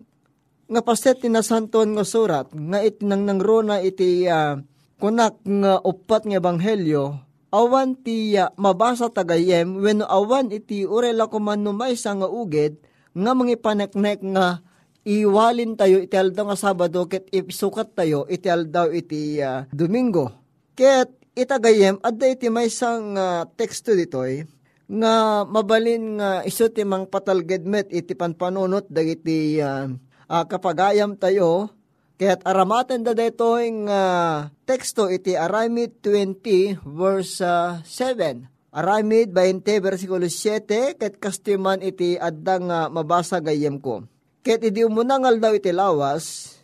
nga 0.68 0.82
paset 0.84 1.20
ti 1.24 1.32
nasanton 1.32 1.96
nga 1.96 2.04
surat 2.04 2.52
nga 2.52 2.80
iti 2.84 3.08
nang 3.08 3.24
nangrona 3.24 3.80
iti 3.80 4.28
uh, 4.28 4.60
kunak 5.00 5.40
nga 5.44 5.80
upat 5.84 6.28
nga 6.28 6.38
ebanghelyo 6.44 7.16
awan 7.56 7.96
ti 7.96 8.36
uh, 8.36 8.52
mabasa 8.60 9.08
tagayem 9.08 9.80
when 9.80 10.04
awan 10.04 10.52
iti 10.52 10.84
urela 10.84 11.32
ko 11.32 11.40
man 11.40 11.64
numaysa 11.64 12.12
nga 12.20 12.28
uged 12.28 12.80
nga 13.18 13.32
mga 13.34 13.58
paneknek 13.64 14.20
nga 14.22 14.62
iwalin 15.08 15.80
tayo 15.80 16.04
iti 16.04 16.20
aldaw 16.20 16.52
nga 16.52 16.60
Sabado 16.60 17.08
ket 17.08 17.32
ipsukat 17.32 17.96
tayo 17.96 18.28
iti 18.28 18.52
aldaw 18.52 18.92
iti 18.92 19.40
uh, 19.40 19.64
Domingo. 19.72 20.36
Ket 20.76 21.16
itagayem, 21.34 21.98
adda 22.04 22.28
iti 22.28 22.52
may 22.52 22.68
isang 22.68 23.16
uh, 23.16 23.48
teksto 23.56 23.96
ditoy, 23.96 24.44
nga 24.88 25.44
mabalin 25.48 26.20
nga 26.20 26.30
iso 26.44 26.68
ti 26.68 26.84
mang 26.84 27.08
patalgedmet 27.08 27.92
iti 27.92 28.14
panpanunot 28.14 28.92
dagiti 28.92 29.58
uh, 29.64 29.88
uh, 30.30 30.46
kapagayam 30.48 31.16
tayo, 31.16 31.72
kaya't 32.20 32.44
aramaten 32.44 33.04
da 33.04 33.16
dito 33.16 33.58
yung 33.60 33.88
uh, 33.88 34.52
teksto 34.68 35.08
iti 35.08 35.34
Aramid 35.34 36.04
20 36.04 36.84
verse 36.84 37.44
uh, 37.44 37.80
7. 37.84 38.46
Aramid 38.72 39.34
20 39.34 39.64
versikulo 39.82 40.28
7, 40.30 41.00
ket 41.00 41.18
kastiman 41.18 41.82
iti 41.82 42.20
addang 42.20 42.70
uh, 42.70 42.88
mabasa 42.92 43.42
gayem 43.42 43.82
ko. 43.82 44.06
Ket 44.46 44.64
idi 44.64 44.86
umunangal 44.86 45.42
daw 45.42 45.52
iti 45.56 45.74
lawas, 45.74 46.58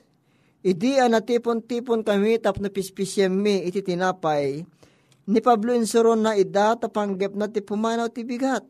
Idi 0.64 0.96
anatipon-tipon 0.96 2.08
kami 2.08 2.40
tap 2.40 2.56
na 2.64 2.72
pispisyem 2.72 3.28
mi 3.28 3.68
iti 3.68 3.84
tinapay. 3.84 4.64
Ni 5.28 5.40
Pablo 5.44 5.76
insuron 5.76 6.24
na 6.24 6.40
ida 6.40 6.80
tapanggap 6.80 7.36
na 7.36 7.52
ti 7.52 7.60
pumanaw 7.60 8.08
ti 8.08 8.24
bigat. 8.24 8.64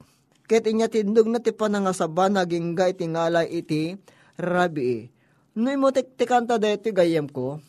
Ket 0.50 0.66
inya 0.66 0.90
tindog 0.90 1.30
na 1.30 1.38
ti 1.38 1.54
panangasaba 1.54 2.34
naging 2.34 2.74
gay 2.74 2.98
tingalay 2.98 3.46
iti 3.46 3.94
rabi. 4.38 5.10
No 5.58 5.70
imo 5.70 5.94
tiktikanta 5.94 6.58
deti 6.58 6.90
gayem 6.90 7.30
ko. 7.30 7.62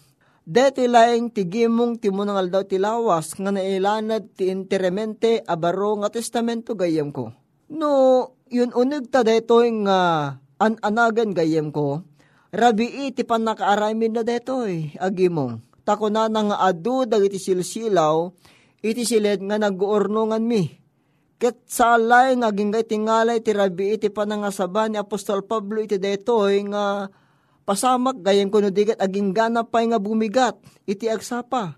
Deti 0.44 0.84
laeng 0.88 1.32
tigimong 1.32 1.96
timunangal 2.00 2.52
daw 2.52 2.62
ti 2.68 2.76
lawas 2.76 3.32
nga 3.36 3.48
nailanad 3.48 4.36
ti 4.36 4.52
interemente 4.52 5.40
abaro 5.40 6.00
nga 6.04 6.12
testamento 6.12 6.76
gayem 6.76 7.12
ko. 7.12 7.32
No, 7.72 7.90
yun 8.52 8.72
unig 8.76 9.08
ta 9.08 9.24
deto 9.24 9.64
nga 9.64 10.00
an-anagan 10.60 11.32
gayem 11.32 11.72
ko 11.72 12.04
Rabi 12.54 13.10
iti 13.10 13.26
pan 13.26 13.42
nakaaramin 13.42 14.14
na 14.14 14.22
detoy, 14.22 14.94
agimong. 15.02 15.58
Tako 15.82 16.06
na 16.06 16.30
nga 16.30 16.62
adu 16.62 17.02
dagiti 17.02 17.42
silsilaw, 17.42 18.30
iti 18.78 19.02
silid 19.02 19.42
nga 19.42 19.58
nag-uurnungan 19.58 20.38
mi. 20.38 20.70
Ket 21.44 21.60
salay 21.68 22.40
nga 22.40 22.48
ginggay 22.48 22.88
tingalay 22.88 23.44
ti 23.44 23.52
rabi 23.52 23.92
iti 23.92 24.08
panangasaba 24.08 24.88
ni 24.88 24.96
Apostol 24.96 25.44
Pablo 25.44 25.84
iti 25.84 26.00
detoy 26.00 26.64
nga 26.72 27.12
pasamak 27.68 28.24
gayem 28.24 28.48
kuno 28.48 28.72
digat 28.72 28.96
aging 28.96 29.36
gana 29.36 29.60
pa 29.60 29.84
nga 29.84 30.00
bumigat 30.00 30.56
iti 30.88 31.04
agsapa. 31.04 31.76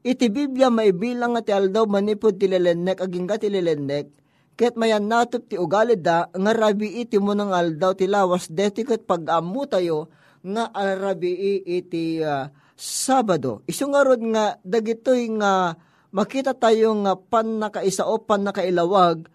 Iti 0.00 0.32
Biblia 0.32 0.72
may 0.72 0.96
bilang 0.96 1.36
nga 1.36 1.44
ti 1.44 1.52
aldaw 1.52 1.84
manipod 1.84 2.40
ti 2.40 2.48
lelennek 2.48 3.04
aging 3.04 3.28
ti 3.28 3.52
lelennek 3.52 4.08
Ket 4.54 4.78
mayan 4.78 5.10
natop 5.10 5.50
ti 5.50 5.58
ugali 5.58 5.98
da, 5.98 6.30
nga 6.30 6.52
rabi 6.54 7.02
iti 7.02 7.18
mo 7.18 7.34
ng 7.34 7.50
aldaw 7.50 7.92
ti 7.92 8.06
lawas, 8.06 8.46
deti 8.46 8.86
ket 8.86 9.02
pag-amu 9.02 9.66
tayo, 9.66 10.14
nga 10.46 10.70
arabi 10.70 11.58
iti 11.66 12.22
uh, 12.22 12.46
Sabado. 12.78 13.66
Isu 13.66 13.90
nga 13.90 14.06
rod 14.06 14.22
nga, 14.30 14.54
dagitoy 14.62 15.26
nga, 15.42 15.74
makita 16.14 16.54
tayo 16.54 16.94
nga 17.02 17.18
pan 17.18 17.58
nakaisa 17.58 18.06
o 18.06 18.22
pan 18.22 18.46
nakailawag, 18.46 19.26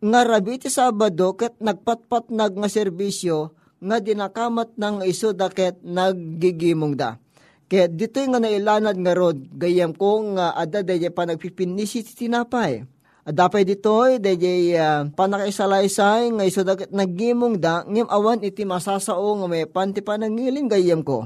nga 0.00 0.20
rabi 0.24 0.56
iti 0.56 0.72
Sabado, 0.72 1.36
ket 1.36 1.60
nagpatpat 1.60 2.32
nag 2.32 2.56
nga 2.56 2.68
serbisyo, 2.68 3.52
nga 3.84 4.00
dinakamat 4.00 4.74
ng 4.80 5.04
iso 5.04 5.36
daket 5.36 5.84
naggigimong 5.84 6.96
da. 6.96 7.20
Kaya 7.68 7.88
dito 7.88 8.20
nga 8.24 8.40
nailanad 8.40 8.96
nga 8.96 9.12
rod, 9.12 9.38
gayam 9.52 9.92
ko 9.92 10.24
nga 10.36 10.56
ada 10.56 10.80
daya 10.80 11.12
pa 11.12 11.28
nagpipinisi 11.28 12.04
tinapay 12.04 12.84
Adapay 13.24 13.64
ditoy, 13.64 14.20
DJ 14.20 14.76
uh, 14.76 15.08
panakaisalaysay 15.16 16.28
nga 16.28 16.44
iso 16.44 16.60
dagat 16.60 16.92
nagimong 16.92 17.56
da, 17.56 17.80
ngim 17.88 18.04
awan 18.04 18.44
iti 18.44 18.68
masasao 18.68 19.40
nga 19.40 19.48
may 19.48 19.64
panti 19.64 20.04
pa 20.04 20.20
nangiling 20.20 20.68
gayam 20.68 21.00
ko. 21.00 21.24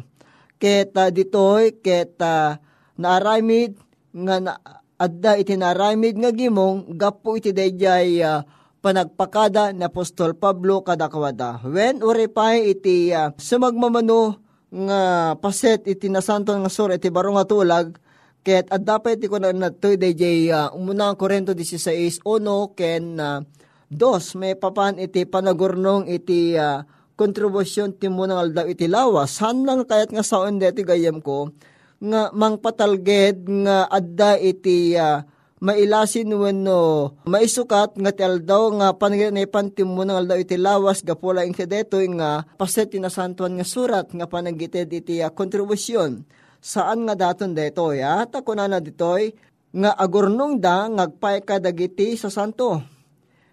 Ket 0.63 0.95
uh, 0.95 1.11
ditoy, 1.11 1.83
ket 1.83 2.15
uh, 2.23 2.55
naaramid 2.95 3.75
nga 4.15 4.39
na, 4.39 4.53
adda 4.99 5.39
iti 5.39 5.55
naaramid 5.55 6.19
nga 6.19 6.35
gimong, 6.35 6.99
gapo 6.99 7.39
iti 7.39 7.55
DJ 7.55 7.85
uh, 8.27 8.43
panagpakada 8.83 9.71
ni 9.71 9.87
Apostol 9.87 10.35
Pablo 10.35 10.83
kadakawada. 10.83 11.63
When 11.63 12.03
uripay 12.03 12.75
iti 12.75 13.15
uh, 13.15 13.31
sumagmamano 13.39 14.43
nga 14.69 15.33
paset 15.39 15.87
iti 15.87 16.11
nasanton 16.11 16.61
nga 16.61 16.71
sur 16.71 16.91
iti 16.91 17.09
baro 17.09 17.33
nga 17.39 17.47
tulag, 17.47 17.95
Ket 18.39 18.71
at 18.71 18.87
dapat 18.87 19.19
iti 19.19 19.27
ko 19.27 19.43
na 19.43 19.51
natoy 19.51 19.99
DJ 19.99 20.55
uh, 20.55 20.71
umunang 20.71 21.19
Korento 21.19 21.53
16 21.53 22.23
ono 22.23 22.71
ken 22.71 23.19
uh, 23.19 23.43
dos 23.91 24.39
may 24.39 24.55
papan 24.55 24.95
iti 24.95 25.27
panagurnong 25.27 26.07
iti 26.07 26.55
uh, 26.55 26.87
kontribusyon 27.19 27.99
ti 27.99 28.07
munang 28.07 28.39
aldaw 28.39 28.71
iti 28.71 28.87
lawas. 28.87 29.43
Hanang 29.43 29.83
kayat 29.91 30.15
nga 30.15 30.23
saon 30.23 30.63
deti 30.63 30.87
gayam 30.87 31.19
ko 31.19 31.51
nga 31.99 32.31
mangpatalged 32.31 33.43
nga 33.67 33.91
adda 33.91 34.39
iti 34.39 34.95
uh, 34.95 35.27
mailasin 35.59 36.31
wenno 36.31 37.15
maisukat 37.27 37.99
nga 37.99 38.15
ti 38.15 38.23
aldaw 38.23 38.71
nga 38.79 38.89
panaginipan 38.95 39.75
ti 39.75 39.83
munang 39.83 40.23
aldaw 40.23 40.39
iti 40.39 40.55
lawas 40.55 41.03
gapula 41.03 41.43
ing 41.43 41.59
deto 41.59 41.99
nga 42.15 42.47
paset 42.55 42.95
tinasantuan 42.95 43.59
nga 43.59 43.67
surat 43.67 44.07
nga 44.15 44.31
panagitid 44.31 44.87
iti 44.95 45.19
uh, 45.19 45.35
kontribusyon. 45.35 46.23
Saan 46.59 47.07
nga 47.07 47.15
daton 47.19 47.55
deto 47.55 47.91
ya 47.91 48.27
tako 48.31 48.55
na 48.55 48.71
na 48.71 48.79
ditoy 48.79 49.35
nga 49.75 49.91
agurnong 49.95 50.63
da 50.63 50.87
ngagpay 50.87 51.43
kadagiti 51.43 52.15
sa 52.15 52.31
santo. 52.31 52.79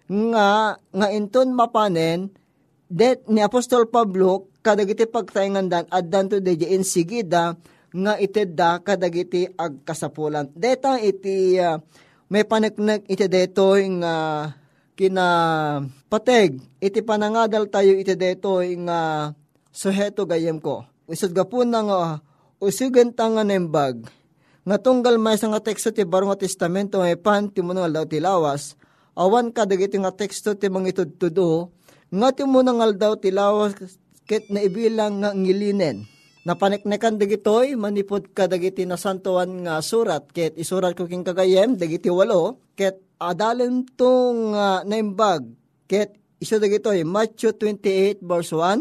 Nga 0.06 0.48
nga 0.78 1.06
inton 1.10 1.50
mapanen 1.50 2.30
det 2.86 3.26
ni 3.26 3.42
Apostol 3.42 3.90
Pablo 3.90 4.54
kadagiti 4.62 5.02
pagtaingan 5.10 5.66
dan 5.66 5.84
addan 5.90 6.30
to 6.30 6.38
deje 6.38 6.70
insigida 6.70 7.58
nga 7.96 8.20
itedda 8.20 8.84
kadagiti 8.84 9.48
agkasapulan 9.56 10.52
deta 10.52 11.00
iti 11.00 11.56
uh, 11.56 11.80
may 12.26 12.42
paneknek 12.42 13.06
iti 13.06 13.26
detoy 13.30 13.86
nga 14.02 14.14
kina 14.96 15.28
pateg. 16.08 16.58
Iti 16.80 17.04
panangadal 17.04 17.68
tayo 17.70 17.94
iti 17.94 18.16
detoy 18.16 18.74
nga 18.82 19.30
suheto 19.70 20.24
gayem 20.26 20.58
ko. 20.58 20.88
Isod 21.06 21.36
gapon 21.36 21.70
na 21.70 21.80
nga 21.86 22.00
usugan 22.58 23.14
tanga 23.14 23.46
nembag, 23.46 24.08
nga 24.66 24.76
tunggal 24.80 25.22
may 25.22 25.38
nga 25.38 25.62
teksto 25.62 25.94
ti 25.94 26.02
baro 26.02 26.26
nga 26.26 26.40
testamento 26.40 26.98
may 26.98 27.14
pan 27.14 27.46
ti 27.46 27.62
munang 27.62 27.86
aldaw 27.86 28.08
ti 28.08 28.18
lawas, 28.18 28.74
awan 29.14 29.54
ka 29.54 29.68
dagiti 29.68 30.02
nga 30.02 30.10
teksto 30.10 30.58
ti 30.58 30.66
mangitudtudo, 30.66 31.70
nga 32.10 32.34
ti 32.34 32.42
munang 32.42 32.82
aldaw 32.82 33.14
ti 33.14 33.30
lawas 33.30 33.78
ket 34.26 34.50
na 34.50 34.66
ibilang 34.66 35.22
nga 35.22 35.30
ngilinen. 35.30 36.15
Napaniknekan 36.46 37.18
dagitoy, 37.18 37.74
manipod 37.74 38.30
ka 38.30 38.46
dagiti 38.46 38.86
nasantuan 38.86 39.66
nga 39.66 39.82
surat, 39.82 40.30
ket 40.30 40.54
isurat 40.54 40.94
ko 40.94 41.10
king 41.10 41.26
kagayem, 41.26 41.74
dagiti 41.74 42.06
walo, 42.06 42.62
ket 42.78 43.02
adalen 43.18 43.82
tong 43.98 44.54
uh, 44.54 44.86
naimbag, 44.86 45.42
ket 45.90 46.14
iso 46.38 46.62
dagitoy, 46.62 47.02
Matthew 47.02 47.50
28 47.50 48.22
verse 48.22 48.54
1, 48.54 48.78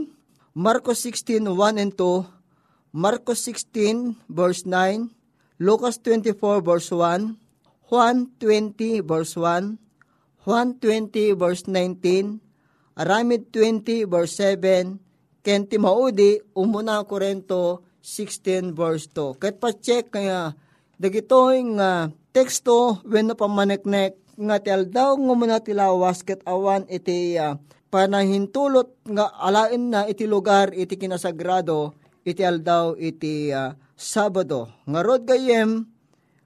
Marcos 0.53 1.01
16, 1.09 1.41
1 1.49 1.81
and 1.81 1.97
2, 1.97 2.93
Marcos 2.93 3.41
16 3.41 4.13
verse 4.29 4.69
9, 4.69 5.09
Lucas 5.57 5.97
24 6.05 6.61
verse 6.61 6.93
1, 6.93 7.33
Juan 7.89 8.29
20 8.37 9.01
verse 9.01 9.33
1, 9.33 9.81
Juan 10.45 10.67
20 10.77 11.33
verse 11.33 11.65
19, 11.65 12.45
Aramid 12.93 13.49
20 13.49 14.05
verse 14.05 14.37
7, 14.37 15.01
ken 15.45 15.69
Timaudi 15.69 16.41
umuna 16.57 17.05
Korento 17.05 17.85
16 18.01 18.73
verse 18.73 19.05
2. 19.13 19.37
Ket 19.37 19.61
pa-check 19.61 20.09
kaya 20.09 20.57
dagitoy 20.97 21.61
nga 21.77 22.09
teksto 22.33 23.05
wenno 23.05 23.37
pamaneknek 23.37 24.17
nga 24.41 24.57
ti 24.57 24.73
aldaw 24.73 25.13
nga 25.13 25.33
muna 25.37 25.61
tilawas 25.61 26.25
ket 26.25 26.41
awan 26.49 26.89
iti 26.89 27.37
uh, 27.37 27.61
panahintulot 27.93 29.05
nga 29.05 29.29
alain 29.37 29.93
na 29.93 30.09
iti 30.09 30.25
lugar 30.25 30.73
iti 30.73 30.97
kinasagrado 30.97 31.93
iti 32.25 32.41
aldaw 32.41 32.97
iti 32.97 33.53
uh, 33.53 33.77
Sabado. 33.95 34.67
Nga 34.83 34.99
rod 35.07 35.23
gayem, 35.23 35.87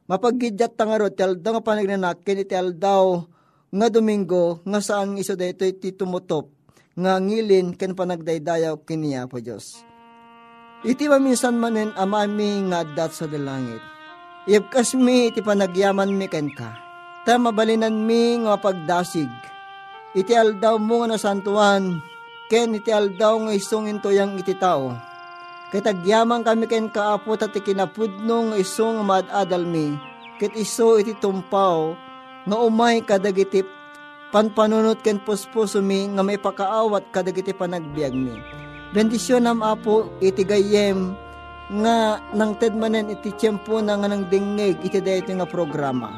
mapagidyat 0.06 0.78
ta 0.78 0.86
nga 0.86 1.02
rod, 1.02 1.18
ti 1.18 1.26
aldaw 1.26 1.58
nga 1.58 1.66
panagnanakin 1.66 2.46
iti 2.46 2.54
aldaw 2.54 3.26
nga 3.74 3.88
Domingo, 3.90 4.62
nga 4.70 4.80
saan 4.86 5.18
iso 5.18 5.34
dito 5.34 5.66
iti 5.66 5.90
tumutop, 5.98 6.59
nga 7.00 7.16
ngilin 7.18 7.74
ken 7.80 7.96
panagdaydayaw 7.96 8.84
kiniya 8.84 9.32
po 9.32 9.40
Diyos. 9.40 9.88
Iti 10.84 11.08
maminsan 11.08 11.56
manen 11.56 11.96
amami 11.96 12.68
nga 12.68 12.84
dat 12.84 13.16
sa 13.16 13.28
dalangit. 13.28 13.80
Ipkas 14.48 14.96
mi 15.00 15.32
iti 15.32 15.40
panagyaman 15.40 16.12
mi 16.12 16.28
ken 16.28 16.52
ka. 16.52 16.76
Ta 17.24 17.40
mabalinan 17.40 18.04
mi 18.04 18.44
nga 18.44 18.60
pagdasig. 18.60 19.32
Iti 20.16 20.36
aldaw 20.36 20.76
mo 20.76 21.04
nga 21.04 21.16
nasantuan, 21.16 22.04
ken 22.52 22.76
iti 22.76 22.92
aldaw 22.92 23.48
nga 23.48 23.54
isungin 23.56 24.02
toyang 24.04 24.36
iti 24.42 24.58
tao 24.58 25.10
Kitagyaman 25.70 26.42
kami 26.42 26.66
ken 26.66 26.90
kaapo 26.90 27.38
tati 27.38 27.62
kinapudnong 27.62 28.58
isong 28.58 29.06
madadal 29.06 29.70
mi, 29.70 29.94
kit 30.42 30.58
iso 30.58 30.98
iti 30.98 31.14
tumpaw, 31.14 31.94
nga 32.50 32.58
umay 32.58 33.06
kadagiti 33.06 33.62
panpanunot 34.30 35.02
ken 35.02 35.18
puspuso 35.22 35.82
mi, 35.82 36.06
nga 36.10 36.22
may 36.22 36.38
pakaawat 36.38 37.10
kadagiti 37.10 37.54
panagbiag 37.54 38.14
mi. 38.14 38.34
Bendisyon 38.94 39.46
nam 39.46 39.62
apo 39.62 40.10
iti 40.22 40.42
gayem, 40.42 41.14
nga 41.70 42.18
nang 42.34 42.58
tedmanen 42.58 43.14
iti 43.14 43.30
tiyempo 43.38 43.78
na 43.78 43.94
nga 44.02 44.10
nang 44.10 44.26
dingig 44.34 44.82
iti 44.82 44.98
dayto 44.98 45.30
nga 45.30 45.46
programa. 45.46 46.10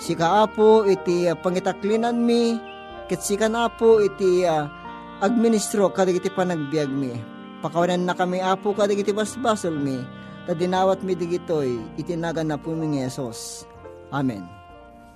Sika 0.00 0.48
apo 0.48 0.88
iti 0.88 1.28
uh, 1.28 1.36
pangitaklinan 1.36 2.16
mi, 2.16 2.56
ket 3.12 3.20
sika 3.20 3.46
na 3.52 3.68
po 3.68 4.00
iti 4.00 4.48
uh, 4.48 4.64
administro 5.20 5.92
kadig 5.92 6.24
iti 6.24 6.32
panagbiag 6.32 6.88
mi. 6.88 7.12
Pakawanan 7.60 8.08
na 8.08 8.16
kami 8.16 8.40
apo 8.40 8.72
kadig 8.72 9.04
iti 9.04 9.12
basbasol 9.12 9.76
mi, 9.76 10.00
ta 10.48 10.56
dinawat 10.56 11.04
mi 11.04 11.12
digitoy 11.12 11.76
itinagan 12.00 12.48
na 12.48 12.56
po 12.56 12.72
mi. 12.72 13.04
Amen. 14.08 14.63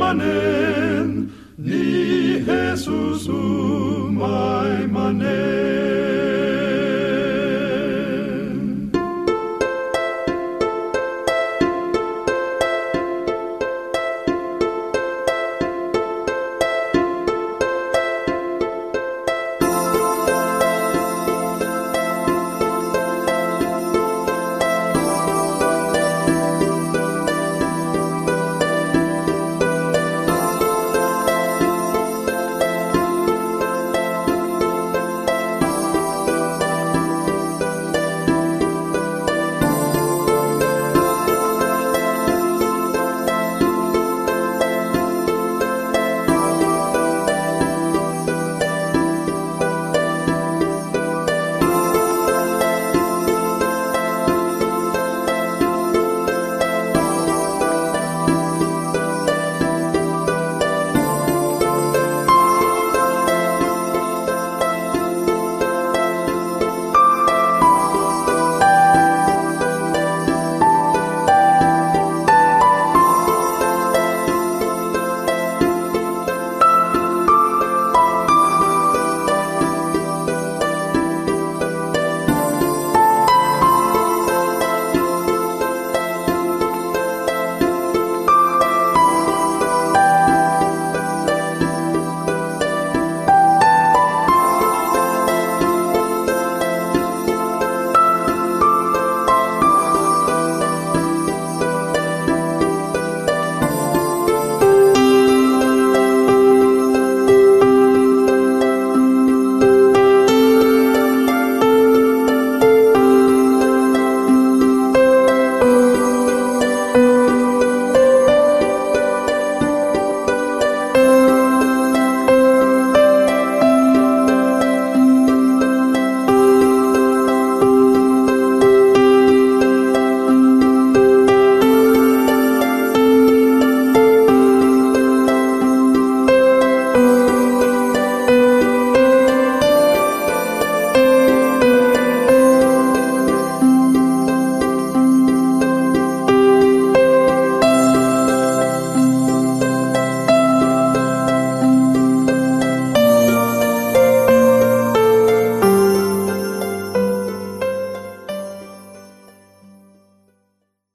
manen, 0.00 1.08
ni 1.58 2.40
Jesus 2.46 3.28
umay 3.28 4.59